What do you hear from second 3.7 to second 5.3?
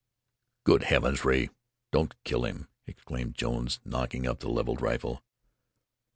knocking up the leveled rifle.